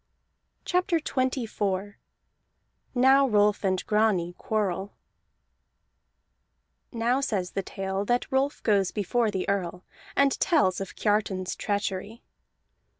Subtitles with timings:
[0.65, 1.93] CHAPTER XXIV
[2.95, 4.95] NOW ROLF AND GRANI QUARREL
[6.91, 9.83] Now says the tale that Rolf goes before the Earl,
[10.15, 12.23] and tells of Kiartan's treachery.